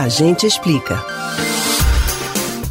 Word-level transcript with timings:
A 0.00 0.08
gente 0.08 0.46
explica. 0.46 0.96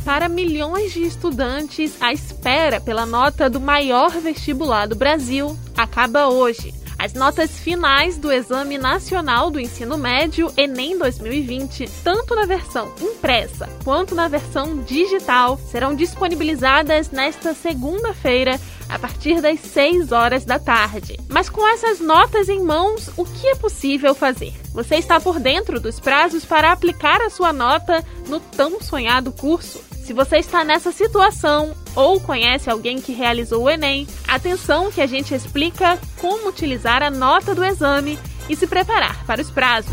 Para 0.03 0.27
milhões 0.27 0.91
de 0.93 1.03
estudantes, 1.03 1.93
a 2.01 2.11
espera 2.11 2.81
pela 2.81 3.05
nota 3.05 3.47
do 3.47 3.61
maior 3.61 4.09
vestibular 4.19 4.87
do 4.87 4.95
Brasil 4.95 5.55
acaba 5.77 6.27
hoje. 6.27 6.73
As 6.99 7.13
notas 7.13 7.57
finais 7.57 8.17
do 8.17 8.29
Exame 8.29 8.77
Nacional 8.77 9.49
do 9.49 9.57
Ensino 9.57 9.97
Médio 9.97 10.51
Enem 10.57 10.97
2020, 10.97 11.89
tanto 12.03 12.35
na 12.35 12.45
versão 12.45 12.91
impressa 12.99 13.69
quanto 13.85 14.13
na 14.13 14.27
versão 14.27 14.83
digital, 14.83 15.57
serão 15.71 15.95
disponibilizadas 15.95 17.09
nesta 17.09 17.53
segunda-feira 17.53 18.59
a 18.89 18.99
partir 18.99 19.39
das 19.39 19.61
6 19.61 20.11
horas 20.11 20.43
da 20.43 20.59
tarde. 20.59 21.17
Mas 21.29 21.49
com 21.49 21.65
essas 21.65 22.01
notas 22.01 22.49
em 22.49 22.61
mãos, 22.61 23.09
o 23.15 23.23
que 23.23 23.47
é 23.47 23.55
possível 23.55 24.13
fazer? 24.13 24.53
Você 24.73 24.97
está 24.97 25.21
por 25.21 25.39
dentro 25.39 25.79
dos 25.79 26.01
prazos 26.01 26.43
para 26.43 26.73
aplicar 26.73 27.21
a 27.21 27.29
sua 27.29 27.53
nota 27.53 28.05
no 28.27 28.41
tão 28.41 28.81
sonhado 28.81 29.31
curso? 29.31 29.81
Se 30.03 30.11
você 30.11 30.37
está 30.37 30.65
nessa 30.65 30.91
situação 30.91 31.73
ou 31.99 32.17
conhece 32.17 32.69
alguém 32.69 33.01
que 33.01 33.11
realizou 33.11 33.63
o 33.63 33.69
Enem, 33.69 34.07
atenção 34.25 34.89
que 34.89 35.01
a 35.01 35.05
gente 35.05 35.35
explica 35.35 35.99
como 36.17 36.47
utilizar 36.47 37.03
a 37.03 37.09
nota 37.09 37.53
do 37.53 37.63
exame 37.63 38.17
e 38.47 38.55
se 38.55 38.65
preparar 38.65 39.25
para 39.25 39.41
os 39.41 39.51
prazos. 39.51 39.91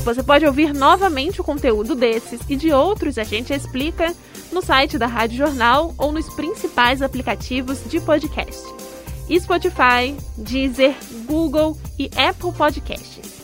Você 0.05 0.25
pode 0.25 0.45
ouvir 0.45 0.75
novamente 0.75 1.41
o 1.41 1.45
conteúdo 1.45 1.95
desses 1.95 2.41
e 2.49 2.57
de 2.57 2.73
outros 2.73 3.17
a 3.17 3.23
gente 3.23 3.53
explica 3.53 4.13
no 4.51 4.61
site 4.61 4.99
da 4.99 5.07
Rádio 5.07 5.39
Jornal 5.39 5.95
ou 5.97 6.11
nos 6.11 6.29
principais 6.35 7.01
aplicativos 7.01 7.89
de 7.89 8.01
podcast: 8.01 8.61
Spotify, 9.39 10.17
Deezer, 10.37 10.97
Google 11.27 11.79
e 11.97 12.11
Apple 12.17 12.53
Podcasts. 12.53 13.44